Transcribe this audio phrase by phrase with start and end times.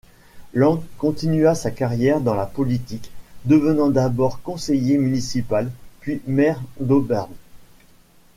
[0.55, 3.11] Lang continua sa carrière dans la politique,
[3.45, 7.29] devenant d'abord conseiller municipal puis maire d'Auburn.